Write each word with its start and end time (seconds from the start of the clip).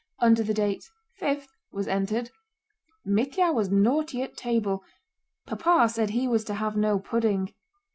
Under 0.17 0.41
the 0.41 0.55
date 0.55 0.83
"5" 1.19 1.47
was 1.71 1.87
entered: 1.87 2.31
Mítya 3.05 3.53
was 3.53 3.69
naughty 3.69 4.23
at 4.23 4.35
table. 4.35 4.83
Papa 5.45 5.87
said 5.89 6.09
he 6.09 6.27
was 6.27 6.43
to 6.45 6.55
have 6.55 6.75
no 6.75 6.97
pudding. 6.97 7.53